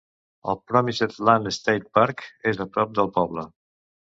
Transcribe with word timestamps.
El 0.53 0.55
Promised 0.71 1.13
Land 1.29 1.53
State 1.57 1.87
Park 1.99 2.25
és 2.53 2.65
a 2.67 2.71
prop 2.77 2.99
del 3.01 3.13
poble. 3.21 3.45